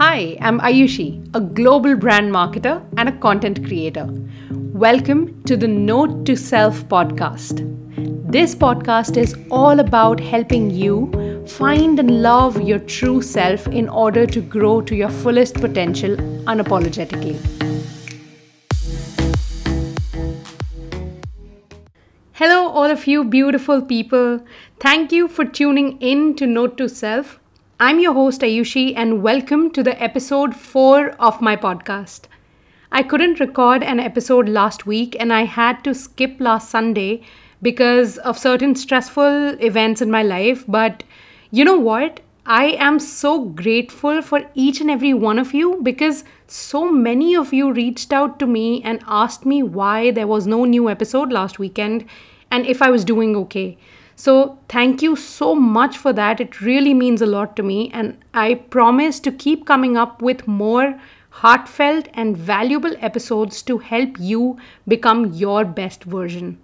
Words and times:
Hi, 0.00 0.38
I'm 0.40 0.60
Ayushi, 0.60 1.28
a 1.34 1.40
global 1.40 1.94
brand 1.94 2.32
marketer 2.32 2.82
and 2.96 3.06
a 3.06 3.12
content 3.18 3.62
creator. 3.66 4.08
Welcome 4.50 5.42
to 5.42 5.58
the 5.58 5.68
Note 5.68 6.24
to 6.24 6.36
Self 6.36 6.88
podcast. 6.88 7.58
This 8.32 8.54
podcast 8.54 9.18
is 9.18 9.34
all 9.50 9.78
about 9.78 10.18
helping 10.18 10.70
you 10.70 11.44
find 11.46 11.98
and 11.98 12.22
love 12.22 12.62
your 12.62 12.78
true 12.78 13.20
self 13.20 13.66
in 13.66 13.90
order 13.90 14.24
to 14.24 14.40
grow 14.40 14.80
to 14.80 14.96
your 14.96 15.10
fullest 15.10 15.56
potential 15.56 16.16
unapologetically. 16.54 17.36
Hello, 22.32 22.68
all 22.70 22.90
of 22.90 23.06
you 23.06 23.22
beautiful 23.22 23.82
people. 23.82 24.40
Thank 24.78 25.12
you 25.12 25.28
for 25.28 25.44
tuning 25.44 25.98
in 26.00 26.34
to 26.36 26.46
Note 26.46 26.78
to 26.78 26.88
Self. 26.88 27.39
I'm 27.82 27.98
your 27.98 28.12
host, 28.12 28.42
Ayushi, 28.42 28.92
and 28.94 29.22
welcome 29.22 29.70
to 29.70 29.82
the 29.82 29.98
episode 30.02 30.54
4 30.54 31.12
of 31.12 31.40
my 31.40 31.56
podcast. 31.56 32.24
I 32.92 33.02
couldn't 33.02 33.40
record 33.40 33.82
an 33.82 33.98
episode 33.98 34.50
last 34.50 34.84
week 34.84 35.16
and 35.18 35.32
I 35.32 35.46
had 35.46 35.82
to 35.84 35.94
skip 35.94 36.36
last 36.40 36.68
Sunday 36.68 37.22
because 37.62 38.18
of 38.18 38.36
certain 38.36 38.74
stressful 38.74 39.56
events 39.62 40.02
in 40.02 40.10
my 40.10 40.22
life. 40.22 40.66
But 40.68 41.04
you 41.50 41.64
know 41.64 41.78
what? 41.78 42.20
I 42.44 42.66
am 42.88 42.98
so 42.98 43.46
grateful 43.46 44.20
for 44.20 44.44
each 44.54 44.82
and 44.82 44.90
every 44.90 45.14
one 45.14 45.38
of 45.38 45.54
you 45.54 45.80
because 45.82 46.22
so 46.46 46.92
many 46.92 47.34
of 47.34 47.54
you 47.54 47.72
reached 47.72 48.12
out 48.12 48.38
to 48.40 48.46
me 48.46 48.82
and 48.82 49.02
asked 49.06 49.46
me 49.46 49.62
why 49.62 50.10
there 50.10 50.26
was 50.26 50.46
no 50.46 50.66
new 50.66 50.90
episode 50.90 51.32
last 51.32 51.58
weekend 51.58 52.04
and 52.50 52.66
if 52.66 52.82
I 52.82 52.90
was 52.90 53.06
doing 53.06 53.34
okay. 53.36 53.78
So, 54.20 54.58
thank 54.68 55.00
you 55.00 55.16
so 55.16 55.54
much 55.54 55.96
for 55.96 56.12
that. 56.12 56.42
It 56.42 56.60
really 56.60 56.92
means 56.92 57.22
a 57.22 57.26
lot 57.26 57.56
to 57.56 57.62
me. 57.62 57.90
And 57.90 58.18
I 58.34 58.56
promise 58.56 59.18
to 59.20 59.32
keep 59.32 59.64
coming 59.64 59.96
up 59.96 60.20
with 60.20 60.46
more 60.46 61.00
heartfelt 61.30 62.08
and 62.12 62.36
valuable 62.36 62.94
episodes 62.98 63.62
to 63.62 63.78
help 63.78 64.20
you 64.20 64.58
become 64.86 65.32
your 65.32 65.64
best 65.64 66.04
version. 66.04 66.58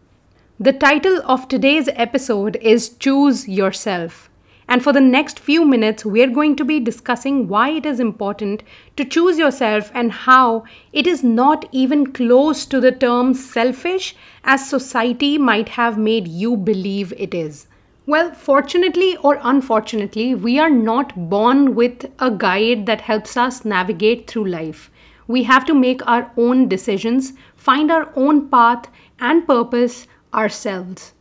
The 0.60 0.74
title 0.74 1.22
of 1.24 1.48
today's 1.48 1.88
episode 1.94 2.56
is 2.56 2.90
Choose 2.90 3.48
Yourself. 3.48 4.28
And 4.68 4.82
for 4.82 4.92
the 4.92 5.00
next 5.00 5.38
few 5.38 5.64
minutes, 5.64 6.04
we're 6.04 6.30
going 6.30 6.56
to 6.56 6.64
be 6.64 6.80
discussing 6.80 7.46
why 7.46 7.70
it 7.70 7.86
is 7.86 8.00
important 8.00 8.64
to 8.96 9.04
choose 9.04 9.38
yourself 9.38 9.92
and 9.94 10.10
how 10.10 10.64
it 10.92 11.06
is 11.06 11.22
not 11.22 11.68
even 11.70 12.12
close 12.12 12.66
to 12.66 12.80
the 12.80 12.90
term 12.90 13.32
selfish 13.34 14.16
as 14.42 14.68
society 14.68 15.38
might 15.38 15.70
have 15.70 15.96
made 15.96 16.26
you 16.26 16.56
believe 16.56 17.12
it 17.16 17.32
is. 17.32 17.68
Well, 18.06 18.32
fortunately 18.34 19.16
or 19.16 19.38
unfortunately, 19.42 20.34
we 20.34 20.58
are 20.58 20.70
not 20.70 21.28
born 21.28 21.74
with 21.74 22.10
a 22.18 22.30
guide 22.30 22.86
that 22.86 23.00
helps 23.02 23.36
us 23.36 23.64
navigate 23.64 24.28
through 24.28 24.46
life. 24.46 24.90
We 25.28 25.42
have 25.44 25.64
to 25.66 25.74
make 25.74 26.06
our 26.06 26.30
own 26.36 26.68
decisions, 26.68 27.32
find 27.56 27.90
our 27.90 28.12
own 28.14 28.48
path 28.48 28.88
and 29.18 29.46
purpose 29.46 30.06
ourselves. 30.32 31.14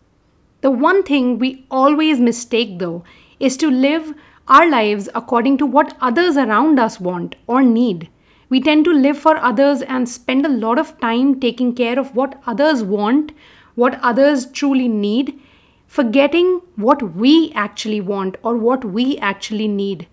The 0.62 0.70
one 0.70 1.02
thing 1.04 1.40
we 1.40 1.66
always 1.72 2.20
mistake, 2.20 2.78
though, 2.78 3.04
is 3.39 3.58
to 3.58 3.69
live 3.69 4.14
our 4.47 4.69
lives 4.69 5.09
according 5.16 5.58
to 5.58 5.66
what 5.66 5.97
others 6.02 6.38
around 6.38 6.80
us 6.80 7.00
want 7.00 7.36
or 7.47 7.61
need. 7.61 8.09
We 8.50 8.61
tend 8.61 8.86
to 8.86 8.94
live 8.94 9.17
for 9.17 9.38
others 9.38 9.81
and 9.81 10.08
spend 10.08 10.45
a 10.45 10.50
lot 10.50 10.77
of 10.77 11.00
time 11.00 11.39
taking 11.39 11.73
care 11.73 12.00
of 12.00 12.16
what 12.16 12.42
others 12.45 12.83
want, 12.83 13.31
what 13.73 14.00
others 14.02 14.45
truly 14.45 14.88
need, 14.88 15.39
forgetting 15.88 16.61
what 16.75 17.16
we 17.16 17.52
actually 17.55 18.02
want 18.02 18.38
or 18.44 18.55
what 18.55 18.86
we 18.86 19.17
actually 19.17 19.67
need. 19.67 20.08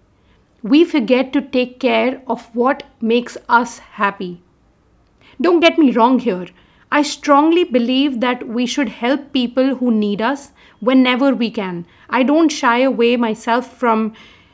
We 0.62 0.84
forget 0.84 1.32
to 1.32 1.42
take 1.42 1.78
care 1.80 2.22
of 2.26 2.54
what 2.54 2.84
makes 3.00 3.36
us 3.48 3.78
happy. 3.78 4.40
Don't 5.40 5.60
get 5.60 5.76
me 5.76 5.90
wrong 5.90 6.20
here. 6.20 6.46
I 6.94 7.00
strongly 7.00 7.64
believe 7.64 8.20
that 8.20 8.46
we 8.46 8.66
should 8.66 8.90
help 8.90 9.32
people 9.32 9.76
who 9.76 9.90
need 9.90 10.20
us 10.20 10.50
whenever 10.78 11.34
we 11.34 11.50
can. 11.50 11.86
I 12.10 12.22
don't 12.22 12.50
shy 12.50 12.80
away 12.80 13.16
myself 13.16 13.78
from 13.78 14.12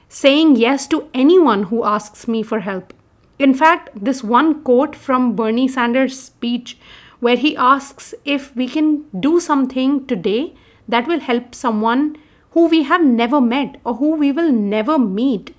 saying 0.09 0.55
yes 0.55 0.87
to 0.89 1.09
anyone 1.13 1.65
who 1.65 1.83
asks 1.83 2.29
me 2.29 2.45
for 2.45 2.61
help. 2.61 2.95
In 3.41 3.55
fact, 3.55 3.91
this 3.93 4.23
one 4.23 4.63
quote 4.63 4.95
from 4.95 5.35
Bernie 5.35 5.67
Sanders' 5.67 6.21
speech, 6.21 6.79
where 7.19 7.37
he 7.37 7.57
asks 7.57 8.15
if 8.25 8.55
we 8.55 8.69
can 8.69 9.07
do 9.19 9.41
something 9.41 10.07
today 10.07 10.55
that 10.87 11.09
will 11.09 11.19
help 11.19 11.57
someone 11.57 12.17
who 12.53 12.69
we 12.69 12.85
have 12.85 13.05
never 13.05 13.41
met 13.41 13.81
or 13.85 13.95
who 13.95 14.15
we 14.15 14.31
will 14.31 14.53
never 14.53 14.97
meet. 14.97 15.57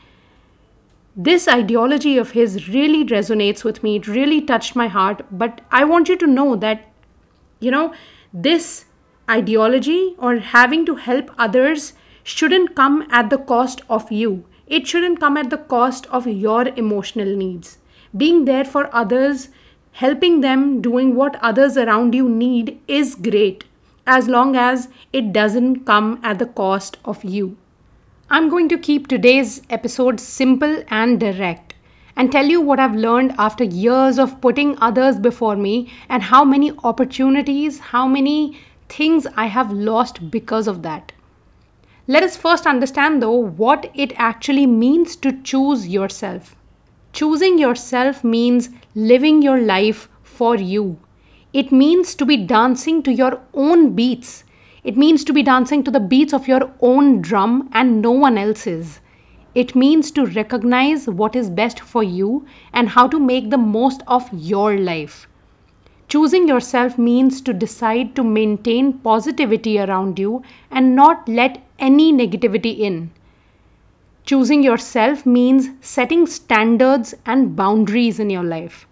This 1.16 1.47
ideology 1.47 2.18
of 2.18 2.31
his 2.31 2.70
really 2.70 3.06
resonates 3.06 3.64
with 3.64 3.84
me. 3.84 3.97
It 3.97 4.08
really 4.08 4.42
touched 4.42 4.75
my 4.75 4.88
heart. 4.88 5.25
But 5.31 5.62
I 5.72 5.84
want 5.84 6.08
you 6.08 6.18
to 6.18 6.28
know 6.28 6.56
that, 6.56 6.88
you 7.59 7.72
know, 7.72 7.94
this 8.31 8.86
ideology 9.30 10.16
or 10.18 10.38
having 10.38 10.86
to 10.86 10.96
help 10.96 11.31
others 11.38 11.94
shouldn't 12.24 12.75
come 12.75 13.08
at 13.09 13.30
the 13.30 13.38
cost 13.38 13.81
of 13.90 14.12
you. 14.12 14.46
It 14.68 14.88
shouldn't 14.88 15.20
come 15.20 15.36
at 15.36 15.50
the 15.50 15.58
cost 15.58 16.06
of 16.08 16.28
your 16.28 16.68
emotional 16.70 17.36
needs. 17.36 17.80
Being 18.16 18.46
there 18.46 18.66
for 18.66 18.94
others, 18.96 19.50
helping 19.94 20.41
them, 20.41 20.81
doing 20.81 21.16
what 21.16 21.36
others 21.41 21.76
around 21.76 22.14
you 22.14 22.30
need 22.30 22.80
is 22.88 23.16
great 23.16 23.66
as 24.06 24.28
long 24.28 24.56
as 24.56 24.88
it 25.14 25.34
doesn't 25.34 25.86
come 25.86 26.20
at 26.24 26.40
the 26.40 26.46
cost 26.46 26.97
of 27.03 27.24
you. 27.24 27.58
I'm 28.31 28.47
going 28.47 28.69
to 28.69 28.78
keep 28.78 29.07
today's 29.07 29.63
episode 29.72 30.19
simple 30.19 30.84
and 30.90 31.19
direct 31.19 31.73
and 32.16 32.31
tell 32.31 32.45
you 32.45 32.62
what 32.62 32.79
I've 32.79 32.94
learned 32.94 33.34
after 33.40 33.63
years 33.63 34.19
of 34.19 34.40
putting 34.40 34.78
others 34.78 35.17
before 35.17 35.56
me 35.56 35.91
and 36.07 36.22
how 36.22 36.45
many 36.45 36.72
opportunities, 36.84 37.79
how 37.79 38.07
many 38.07 38.59
things 38.88 39.25
I 39.35 39.47
have 39.47 39.72
lost 39.72 40.29
because 40.29 40.67
of 40.67 40.84
that. 40.84 41.12
Let 42.06 42.22
us 42.22 42.38
first 42.38 42.67
understand, 42.67 43.23
though, 43.23 43.31
what 43.31 43.90
it 43.95 44.13
actually 44.16 44.67
means 44.67 45.16
to 45.16 45.41
choose 45.41 45.88
yourself. 45.88 46.56
Choosing 47.13 47.57
yourself 47.57 48.23
means 48.23 48.69
living 48.94 49.41
your 49.41 49.59
life 49.59 50.07
for 50.22 50.56
you. 50.56 51.00
It 51.51 51.72
means 51.72 52.13
to 52.13 52.28
be 52.28 52.38
dancing 52.38 53.01
to 53.03 53.11
your 53.11 53.41
own 53.56 53.96
beats. 53.96 54.44
It 54.84 54.97
means 54.97 55.23
to 55.25 55.34
be 55.34 55.44
dancing 55.44 55.84
to 55.84 55.91
the 55.91 56.00
beats 56.00 56.34
of 56.34 56.47
your 56.47 56.72
own 56.79 57.22
drum 57.22 57.69
and 57.73 58.01
no 58.01 58.12
one 58.12 58.38
else's. 58.38 59.01
It 59.56 59.75
means 59.75 60.12
to 60.12 60.25
recognize 60.25 61.07
what 61.07 61.35
is 61.35 61.50
best 61.50 61.79
for 61.79 62.03
you 62.03 62.45
and 62.72 62.90
how 62.90 63.07
to 63.07 63.19
make 63.19 63.50
the 63.50 63.57
most 63.57 64.01
of 64.07 64.29
your 64.31 64.78
life. 64.78 65.28
Choosing 66.07 66.47
yourself 66.47 66.97
means 66.97 67.41
to 67.41 67.53
decide 67.53 68.16
to 68.16 68.23
maintain 68.23 68.94
positivity 68.94 69.79
around 69.79 70.17
you 70.17 70.44
and 70.72 70.96
not 70.96 71.28
let 71.28 71.63
any 71.78 72.11
negativity 72.11 72.79
in. 72.79 73.11
Choosing 74.25 74.63
yourself 74.63 75.25
means 75.25 75.69
setting 75.81 76.25
standards 76.25 77.16
and 77.25 77.56
boundaries 77.56 78.19
in 78.19 78.29
your 78.29 78.44
life. 78.44 78.88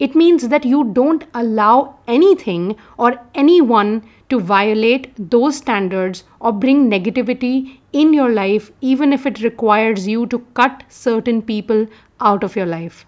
It 0.00 0.14
means 0.14 0.48
that 0.48 0.64
you 0.64 0.84
don't 0.94 1.24
allow 1.34 1.96
anything 2.08 2.76
or 2.96 3.20
anyone 3.34 4.02
to 4.30 4.40
violate 4.40 5.12
those 5.18 5.58
standards 5.58 6.24
or 6.40 6.52
bring 6.52 6.90
negativity 6.90 7.80
in 7.92 8.14
your 8.14 8.30
life, 8.30 8.70
even 8.80 9.12
if 9.12 9.26
it 9.26 9.42
requires 9.42 10.08
you 10.08 10.26
to 10.28 10.38
cut 10.54 10.84
certain 10.88 11.42
people 11.42 11.86
out 12.18 12.42
of 12.42 12.56
your 12.56 12.64
life. 12.64 13.04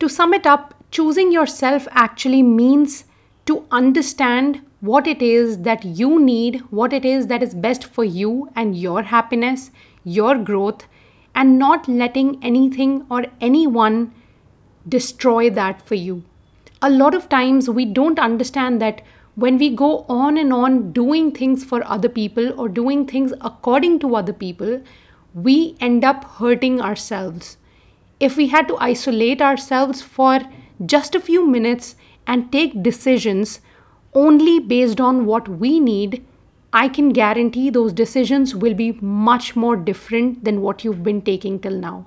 To 0.00 0.08
sum 0.08 0.34
it 0.34 0.46
up, 0.46 0.74
choosing 0.90 1.30
yourself 1.30 1.86
actually 1.92 2.42
means 2.42 3.04
to 3.46 3.64
understand 3.70 4.62
what 4.80 5.06
it 5.06 5.22
is 5.22 5.58
that 5.58 5.84
you 5.84 6.18
need, 6.18 6.60
what 6.70 6.92
it 6.92 7.04
is 7.04 7.28
that 7.28 7.42
is 7.42 7.54
best 7.54 7.84
for 7.84 8.02
you 8.02 8.50
and 8.56 8.76
your 8.76 9.02
happiness, 9.02 9.70
your 10.02 10.36
growth, 10.36 10.86
and 11.36 11.58
not 11.58 11.86
letting 11.86 12.42
anything 12.42 13.06
or 13.10 13.26
anyone 13.40 14.12
destroy 14.88 15.50
that 15.50 15.86
for 15.86 15.94
you. 15.94 16.24
A 16.82 16.90
lot 16.90 17.14
of 17.14 17.28
times 17.28 17.68
we 17.68 17.84
don't 17.84 18.18
understand 18.18 18.80
that 18.80 19.02
when 19.34 19.58
we 19.58 19.74
go 19.74 20.04
on 20.08 20.36
and 20.36 20.52
on 20.52 20.92
doing 20.92 21.32
things 21.32 21.64
for 21.64 21.82
other 21.86 22.08
people 22.08 22.58
or 22.60 22.68
doing 22.68 23.06
things 23.06 23.32
according 23.40 23.98
to 24.00 24.16
other 24.16 24.32
people, 24.32 24.82
we 25.32 25.76
end 25.80 26.04
up 26.04 26.24
hurting 26.38 26.80
ourselves. 26.80 27.56
If 28.18 28.36
we 28.36 28.48
had 28.48 28.68
to 28.68 28.76
isolate 28.78 29.40
ourselves 29.40 30.02
for 30.02 30.40
just 30.84 31.14
a 31.14 31.20
few 31.20 31.46
minutes 31.46 31.94
and 32.26 32.50
take 32.50 32.82
decisions 32.82 33.60
only 34.12 34.58
based 34.58 35.00
on 35.00 35.24
what 35.24 35.48
we 35.48 35.80
need, 35.80 36.24
I 36.72 36.88
can 36.88 37.10
guarantee 37.10 37.70
those 37.70 37.92
decisions 37.92 38.54
will 38.54 38.74
be 38.74 38.92
much 39.00 39.56
more 39.56 39.76
different 39.76 40.44
than 40.44 40.60
what 40.60 40.84
you've 40.84 41.02
been 41.02 41.22
taking 41.22 41.58
till 41.58 41.76
now. 41.76 42.06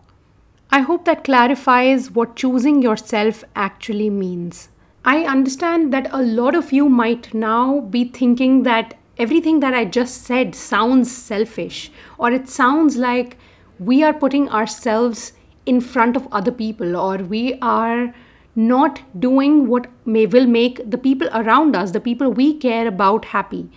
I 0.75 0.79
hope 0.79 1.05
that 1.05 1.23
clarifies 1.23 2.09
what 2.09 2.35
choosing 2.35 2.81
yourself 2.81 3.43
actually 3.55 4.09
means. 4.09 4.69
I 5.05 5.23
understand 5.23 5.93
that 5.93 6.07
a 6.11 6.23
lot 6.23 6.55
of 6.55 6.73
you 6.73 6.89
might 6.89 7.31
now 7.31 7.81
be 7.81 8.05
thinking 8.05 8.63
that 8.63 8.95
everything 9.19 9.59
that 9.59 9.75
I 9.75 9.85
just 9.85 10.23
said 10.23 10.55
sounds 10.55 11.15
selfish, 11.15 11.91
or 12.17 12.31
it 12.31 12.49
sounds 12.49 12.97
like 12.97 13.37
we 13.77 14.01
are 14.01 14.15
putting 14.15 14.49
ourselves 14.49 15.33
in 15.67 15.79
front 15.79 16.15
of 16.15 16.27
other 16.31 16.51
people 16.51 16.97
or 16.97 17.17
we 17.17 17.53
are 17.61 18.11
not 18.55 18.99
doing 19.19 19.67
what 19.67 19.85
may 20.07 20.25
will 20.25 20.47
make 20.47 20.81
the 20.89 20.97
people 20.97 21.29
around 21.33 21.75
us 21.75 21.91
the 21.91 21.99
people 21.99 22.31
we 22.31 22.51
care 22.55 22.87
about 22.87 23.25
happy 23.25 23.69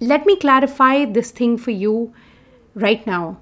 let 0.00 0.24
me 0.24 0.36
clarify 0.36 1.04
this 1.04 1.30
thing 1.30 1.58
for 1.58 1.72
you 1.72 2.12
right 2.74 3.06
now 3.06 3.38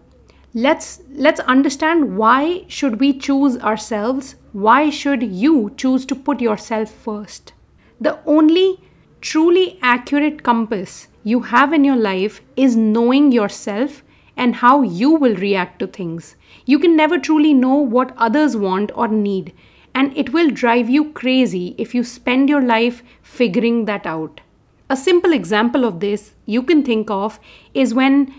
let's 0.65 1.03
let's 1.25 1.41
understand 1.55 2.17
why 2.17 2.65
should 2.67 2.99
we 2.99 3.13
choose 3.27 3.59
ourselves 3.59 4.37
why 4.53 4.89
should 4.89 5.23
you 5.23 5.71
choose 5.77 6.07
to 6.07 6.15
put 6.29 6.41
yourself 6.41 6.91
first 7.07 7.53
the 8.01 8.19
only 8.25 8.81
truly 9.21 9.79
accurate 9.83 10.43
compass 10.43 11.09
you 11.23 11.41
have 11.41 11.73
in 11.73 11.85
your 11.85 11.97
life 11.97 12.41
is 12.57 12.77
knowing 12.77 13.33
yourself 13.33 14.03
and 14.37 14.57
how 14.57 14.83
you 14.83 15.11
will 15.11 15.35
react 15.35 15.79
to 15.79 15.87
things. 15.87 16.37
You 16.67 16.79
can 16.79 16.95
never 16.97 17.19
truly 17.19 17.55
know 17.55 17.75
what 17.75 18.15
others 18.17 18.57
want 18.57 18.93
or 18.95 19.09
need, 19.09 19.53
and 19.95 20.17
it 20.17 20.33
will 20.33 20.51
drive 20.51 20.91
you 20.91 21.11
crazy 21.13 21.75
if 21.79 21.95
you 21.95 22.05
spend 22.05 22.49
your 22.49 22.61
life 22.63 23.03
figuring 23.23 23.87
that 23.87 24.07
out. 24.07 24.41
A 24.89 24.97
simple 24.97 25.33
example 25.33 25.85
of 25.85 26.01
this 26.01 26.35
you 26.45 26.63
can 26.63 26.85
think 26.85 27.11
of 27.11 27.41
is 27.75 27.95
when 27.95 28.33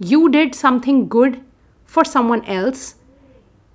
you 0.00 0.28
did 0.28 0.54
something 0.54 1.08
good 1.08 1.40
for 1.94 2.04
someone 2.04 2.44
else 2.44 2.96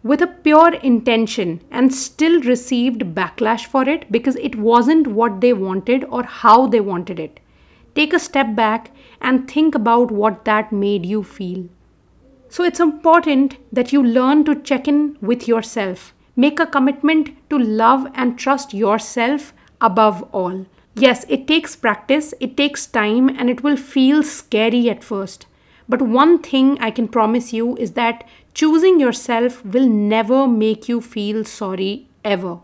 with 0.02 0.22
a 0.22 0.28
pure 0.28 0.74
intention 0.76 1.62
and 1.72 1.94
still 1.94 2.40
received 2.42 3.02
backlash 3.16 3.66
for 3.66 3.88
it 3.88 4.10
because 4.12 4.36
it 4.38 4.56
wasn't 4.56 5.08
what 5.08 5.42
they 5.42 5.52
wanted 5.54 6.06
or 6.06 6.24
how 6.24 6.68
they 6.68 6.80
wanted 6.80 7.20
it. 7.20 7.40
Take 7.96 8.14
a 8.14 8.20
step 8.20 8.56
back 8.56 8.92
and 9.22 9.50
think 9.50 9.76
about 9.76 10.12
what 10.12 10.46
that 10.46 10.72
made 10.72 11.06
you 11.06 11.24
feel. 11.24 11.68
So 12.48 12.64
it's 12.64 12.80
important 12.80 13.58
that 13.72 13.92
you 13.94 14.02
learn 14.02 14.46
to 14.46 14.56
check 14.56 14.88
in 14.88 15.18
with 15.22 15.48
yourself. 15.48 16.14
Make 16.36 16.60
a 16.60 16.66
commitment 16.66 17.32
to 17.50 17.60
love 17.60 18.08
and 18.16 18.40
trust 18.40 18.74
yourself 18.74 19.54
above 19.82 20.24
all. 20.32 20.66
Yes, 20.96 21.26
it 21.30 21.48
takes 21.48 21.76
practice, 21.76 22.34
it 22.40 22.58
takes 22.58 22.88
time, 22.88 23.30
and 23.30 23.50
it 23.50 23.64
will 23.64 23.78
feel 23.78 24.24
scary 24.24 24.90
at 24.90 25.04
first. 25.04 25.46
But 25.90 26.04
one 26.04 26.38
thing 26.38 26.78
I 26.80 26.92
can 26.92 27.08
promise 27.08 27.52
you 27.52 27.76
is 27.78 27.94
that 27.94 28.24
choosing 28.54 29.00
yourself 29.00 29.66
will 29.66 29.90
never 29.90 30.48
make 30.48 30.88
you 30.88 31.02
feel 31.02 31.44
sorry 31.44 32.08
ever. 32.24 32.60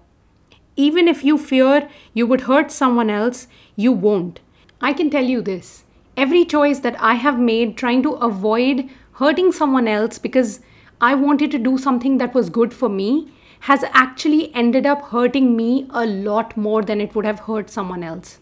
Even 0.75 1.07
if 1.07 1.23
you 1.23 1.37
fear 1.37 1.89
you 2.13 2.27
would 2.27 2.41
hurt 2.41 2.71
someone 2.71 3.09
else, 3.09 3.47
you 3.75 3.91
won't. 3.91 4.41
I 4.79 4.93
can 4.93 5.09
tell 5.09 5.25
you 5.25 5.41
this 5.41 5.83
every 6.15 6.45
choice 6.45 6.79
that 6.79 6.95
I 7.01 7.15
have 7.15 7.37
made 7.37 7.75
trying 7.75 8.01
to 8.03 8.13
avoid 8.13 8.89
hurting 9.13 9.51
someone 9.51 9.87
else 9.87 10.17
because 10.17 10.61
I 11.01 11.15
wanted 11.15 11.51
to 11.51 11.57
do 11.57 11.77
something 11.77 12.19
that 12.19 12.33
was 12.33 12.49
good 12.49 12.73
for 12.73 12.87
me 12.87 13.33
has 13.61 13.83
actually 13.91 14.53
ended 14.53 14.85
up 14.85 15.01
hurting 15.09 15.55
me 15.57 15.87
a 15.89 16.05
lot 16.05 16.55
more 16.55 16.83
than 16.83 17.01
it 17.01 17.15
would 17.15 17.25
have 17.25 17.39
hurt 17.41 17.69
someone 17.69 18.03
else. 18.03 18.39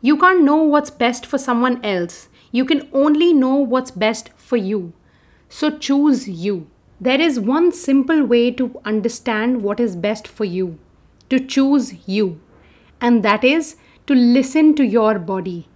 You 0.00 0.16
can't 0.16 0.44
know 0.44 0.62
what's 0.62 0.90
best 0.90 1.26
for 1.26 1.38
someone 1.38 1.84
else. 1.84 2.28
You 2.52 2.64
can 2.64 2.88
only 2.92 3.32
know 3.32 3.56
what's 3.56 3.90
best 3.90 4.30
for 4.36 4.56
you. 4.56 4.92
So 5.48 5.76
choose 5.76 6.28
you. 6.28 6.68
There 7.00 7.20
is 7.20 7.40
one 7.40 7.72
simple 7.72 8.24
way 8.24 8.52
to 8.52 8.80
understand 8.84 9.62
what 9.62 9.80
is 9.80 9.96
best 9.96 10.28
for 10.28 10.44
you 10.44 10.78
to 11.32 11.40
choose 11.40 12.06
you, 12.06 12.38
and 13.00 13.22
that 13.22 13.42
is 13.42 13.76
to 14.06 14.14
listen 14.14 14.74
to 14.74 14.84
your 14.84 15.18
body. 15.18 15.66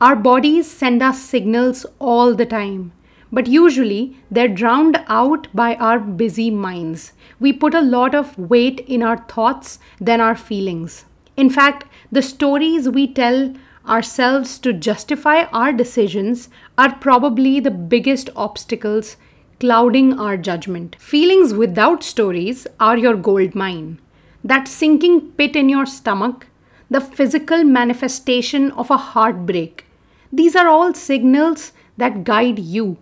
Our 0.00 0.14
bodies 0.14 0.70
send 0.70 1.02
us 1.02 1.20
signals 1.20 1.84
all 1.98 2.34
the 2.34 2.46
time, 2.46 2.92
but 3.32 3.48
usually 3.48 4.16
they're 4.30 4.56
drowned 4.60 5.02
out 5.08 5.48
by 5.52 5.74
our 5.74 5.98
busy 5.98 6.48
minds. 6.48 7.12
We 7.40 7.52
put 7.52 7.74
a 7.74 7.80
lot 7.80 8.14
of 8.14 8.38
weight 8.38 8.84
in 8.86 9.02
our 9.02 9.18
thoughts 9.18 9.80
than 10.00 10.20
our 10.20 10.36
feelings. 10.36 11.04
In 11.36 11.50
fact, 11.50 11.86
the 12.12 12.22
stories 12.22 12.88
we 12.88 13.12
tell 13.12 13.52
ourselves 13.90 14.58
to 14.60 14.72
justify 14.72 15.42
our 15.52 15.72
decisions 15.72 16.48
are 16.78 16.94
probably 16.94 17.58
the 17.58 17.70
biggest 17.70 18.30
obstacles 18.36 19.16
clouding 19.58 20.18
our 20.18 20.36
judgment. 20.36 20.96
Feelings 21.00 21.52
without 21.52 22.04
stories 22.04 22.66
are 22.78 22.96
your 22.96 23.16
gold 23.16 23.54
mine. 23.54 24.00
That 24.44 24.68
sinking 24.68 25.32
pit 25.32 25.56
in 25.56 25.68
your 25.68 25.86
stomach, 25.86 26.46
the 26.88 27.00
physical 27.00 27.64
manifestation 27.64 28.70
of 28.72 28.90
a 28.90 28.96
heartbreak, 28.96 29.84
these 30.32 30.54
are 30.54 30.68
all 30.68 30.94
signals 30.94 31.72
that 31.96 32.24
guide 32.24 32.58
you. 32.58 32.96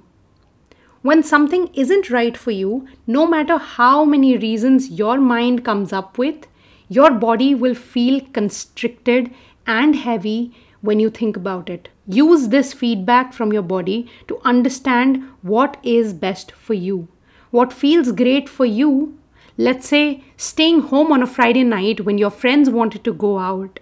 When 1.02 1.22
something 1.22 1.68
isn't 1.74 2.10
right 2.10 2.36
for 2.36 2.50
you, 2.50 2.88
no 3.06 3.26
matter 3.26 3.58
how 3.58 4.04
many 4.04 4.36
reasons 4.36 4.90
your 4.90 5.18
mind 5.18 5.64
comes 5.64 5.92
up 5.92 6.18
with, 6.18 6.48
your 6.88 7.10
body 7.10 7.54
will 7.54 7.74
feel 7.74 8.20
constricted 8.32 9.32
and 9.66 9.94
heavy 9.94 10.54
when 10.80 11.00
you 11.00 11.10
think 11.10 11.36
about 11.36 11.68
it. 11.68 11.88
Use 12.06 12.48
this 12.48 12.72
feedback 12.72 13.32
from 13.32 13.52
your 13.52 13.62
body 13.62 14.10
to 14.28 14.40
understand 14.44 15.28
what 15.42 15.76
is 15.82 16.12
best 16.12 16.52
for 16.52 16.74
you. 16.74 17.08
What 17.50 17.72
feels 17.72 18.12
great 18.12 18.48
for 18.48 18.66
you, 18.66 19.18
let's 19.56 19.88
say 19.88 20.24
staying 20.36 20.80
home 20.82 21.12
on 21.12 21.22
a 21.22 21.26
Friday 21.26 21.64
night 21.64 22.00
when 22.00 22.18
your 22.18 22.30
friends 22.30 22.70
wanted 22.70 23.04
to 23.04 23.12
go 23.12 23.38
out, 23.38 23.80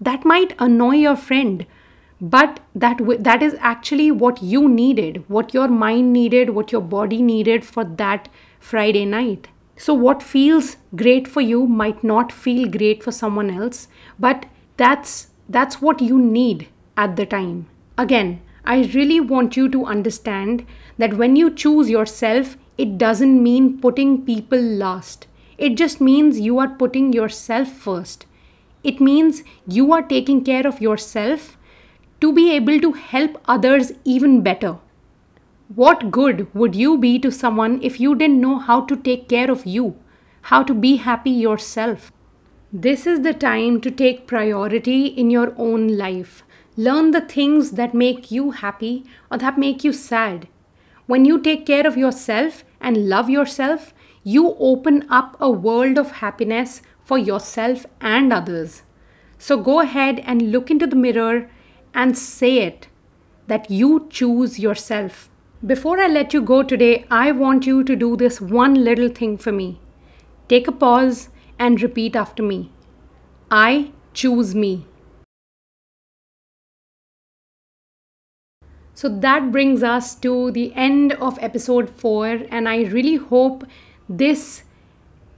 that 0.00 0.24
might 0.24 0.54
annoy 0.58 0.96
your 0.96 1.16
friend 1.16 1.66
but 2.20 2.60
that 2.74 2.98
w- 2.98 3.18
that 3.18 3.42
is 3.42 3.56
actually 3.60 4.10
what 4.10 4.42
you 4.42 4.68
needed 4.68 5.24
what 5.28 5.54
your 5.54 5.68
mind 5.68 6.12
needed 6.12 6.50
what 6.50 6.70
your 6.70 6.80
body 6.80 7.22
needed 7.22 7.64
for 7.64 7.84
that 7.84 8.28
friday 8.58 9.04
night 9.04 9.48
so 9.76 9.94
what 9.94 10.22
feels 10.22 10.76
great 10.94 11.26
for 11.26 11.40
you 11.40 11.66
might 11.66 12.04
not 12.04 12.30
feel 12.30 12.68
great 12.68 13.02
for 13.02 13.10
someone 13.10 13.50
else 13.50 13.88
but 14.18 14.44
that's 14.76 15.28
that's 15.56 15.80
what 15.82 16.06
you 16.10 16.18
need 16.18 16.68
at 16.96 17.16
the 17.16 17.26
time 17.34 17.58
again 18.06 18.32
i 18.76 18.78
really 18.94 19.20
want 19.34 19.60
you 19.60 19.68
to 19.76 19.84
understand 19.96 20.64
that 21.04 21.18
when 21.22 21.36
you 21.42 21.50
choose 21.64 21.92
yourself 21.96 22.56
it 22.86 22.96
doesn't 23.04 23.42
mean 23.50 23.70
putting 23.86 24.16
people 24.32 24.66
last 24.86 25.26
it 25.58 25.76
just 25.84 26.00
means 26.00 26.40
you 26.48 26.58
are 26.58 26.74
putting 26.82 27.12
yourself 27.12 27.78
first 27.86 28.26
it 28.82 29.00
means 29.00 29.42
you 29.66 29.92
are 29.92 30.02
taking 30.02 30.44
care 30.44 30.66
of 30.66 30.80
yourself 30.80 31.56
to 32.20 32.32
be 32.32 32.50
able 32.52 32.78
to 32.80 32.92
help 32.92 33.40
others 33.46 33.92
even 34.04 34.42
better. 34.42 34.76
What 35.74 36.10
good 36.10 36.52
would 36.54 36.74
you 36.74 36.98
be 36.98 37.18
to 37.20 37.30
someone 37.30 37.80
if 37.82 38.00
you 38.00 38.14
didn't 38.14 38.40
know 38.40 38.58
how 38.58 38.82
to 38.86 38.96
take 38.96 39.28
care 39.28 39.50
of 39.50 39.66
you, 39.66 39.96
how 40.42 40.62
to 40.64 40.74
be 40.74 40.96
happy 40.96 41.30
yourself? 41.30 42.12
This 42.72 43.04
is 43.04 43.22
the 43.22 43.34
time 43.34 43.80
to 43.80 43.90
take 43.90 44.28
priority 44.28 45.06
in 45.06 45.28
your 45.28 45.52
own 45.56 45.88
life. 45.98 46.44
Learn 46.76 47.10
the 47.10 47.20
things 47.20 47.72
that 47.72 47.94
make 47.94 48.30
you 48.30 48.52
happy 48.52 49.04
or 49.28 49.38
that 49.38 49.58
make 49.58 49.82
you 49.82 49.92
sad. 49.92 50.46
When 51.06 51.24
you 51.24 51.40
take 51.40 51.66
care 51.66 51.84
of 51.84 51.96
yourself 51.96 52.62
and 52.80 53.08
love 53.08 53.28
yourself, 53.28 53.92
you 54.22 54.54
open 54.60 55.04
up 55.10 55.36
a 55.40 55.50
world 55.50 55.98
of 55.98 56.12
happiness 56.12 56.80
for 57.02 57.18
yourself 57.18 57.86
and 58.00 58.32
others. 58.32 58.82
So 59.36 59.60
go 59.60 59.80
ahead 59.80 60.20
and 60.20 60.52
look 60.52 60.70
into 60.70 60.86
the 60.86 60.94
mirror 60.94 61.50
and 61.92 62.16
say 62.16 62.58
it 62.58 62.86
that 63.48 63.68
you 63.68 64.06
choose 64.10 64.60
yourself. 64.60 65.28
Before 65.66 65.98
I 65.98 66.06
let 66.06 66.32
you 66.32 66.40
go 66.40 66.62
today, 66.62 67.04
I 67.10 67.32
want 67.32 67.66
you 67.66 67.82
to 67.82 67.96
do 67.96 68.16
this 68.16 68.40
one 68.40 68.84
little 68.84 69.08
thing 69.08 69.38
for 69.38 69.50
me. 69.50 69.80
Take 70.46 70.68
a 70.68 70.72
pause 70.72 71.30
and 71.60 71.80
repeat 71.80 72.16
after 72.16 72.42
me 72.42 72.60
I 73.50 73.90
choose 74.12 74.54
me. 74.54 74.86
So 78.94 79.08
that 79.08 79.50
brings 79.50 79.82
us 79.82 80.14
to 80.16 80.50
the 80.52 80.72
end 80.74 81.14
of 81.14 81.38
episode 81.40 81.88
4, 81.88 82.42
and 82.50 82.68
I 82.68 82.82
really 82.82 83.16
hope 83.16 83.64
this 84.08 84.62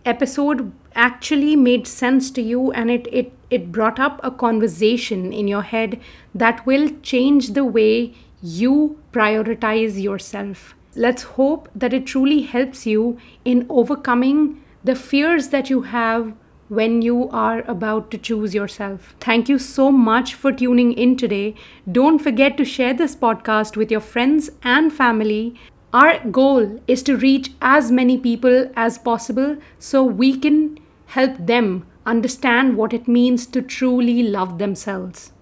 episode 0.05 0.73
actually 0.95 1.55
made 1.57 1.87
sense 1.87 2.31
to 2.33 2.43
you 2.43 2.73
and 2.73 2.91
it, 2.91 3.07
it, 3.11 3.33
it 3.51 3.73
brought 3.73 3.99
up 3.99 4.21
a 4.23 4.31
conversation 4.31 5.33
in 5.33 5.49
your 5.49 5.63
head 5.63 5.99
that 6.35 6.67
will 6.67 6.91
change 7.03 7.51
the 7.51 7.65
way 7.65 8.13
you 8.43 8.99
prioritize 9.13 10.03
yourself. 10.03 10.75
Let's 10.95 11.23
hope 11.23 11.69
that 11.75 11.95
it 11.95 12.05
truly 12.05 12.43
helps 12.43 12.85
you 12.85 13.17
in 13.45 13.65
overcoming 13.71 14.63
the 14.85 14.95
fears 14.95 15.49
that 15.49 15.71
you 15.71 15.83
have 15.83 16.35
when 16.69 17.03
you 17.03 17.29
are 17.31 17.61
about 17.69 18.11
to 18.11 18.19
choose 18.19 18.55
yourself. 18.55 19.15
Thank 19.21 19.49
you 19.49 19.59
so 19.59 19.93
much 19.93 20.35
for 20.35 20.53
tuning 20.53 20.93
in 20.93 21.17
today. 21.17 21.55
Don't 21.91 22.19
forget 22.19 22.57
to 22.57 22.65
share 22.65 22.95
this 22.95 23.15
podcast 23.15 23.77
with 23.77 23.91
your 23.91 24.01
friends 24.01 24.51
and 24.63 24.93
family 24.93 25.55
our 25.93 26.27
goal 26.31 26.81
is 26.89 27.03
to 27.03 27.19
reach 27.19 27.51
as 27.61 27.91
many 27.93 28.17
people 28.17 28.71
as 28.75 28.97
possible 28.97 29.59
so 29.79 30.03
we 30.03 30.39
can 30.39 30.79
help 31.09 31.37
them 31.37 31.87
understand 32.07 32.79
what 32.79 32.95
it 32.95 33.07
means 33.07 33.47
to 33.47 33.61
truly 33.61 34.23
love 34.23 34.57
themselves. 34.59 35.33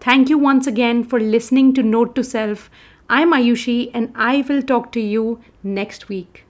Thank 0.00 0.28
you 0.28 0.38
once 0.38 0.66
again 0.66 1.04
for 1.04 1.20
listening 1.20 1.72
to 1.74 1.84
Note 1.84 2.16
to 2.16 2.24
Self. 2.24 2.68
I'm 3.08 3.32
Ayushi 3.32 3.92
and 3.94 4.12
I 4.16 4.44
will 4.48 4.62
talk 4.62 4.90
to 4.92 5.00
you 5.00 5.40
next 5.62 6.08
week. 6.08 6.46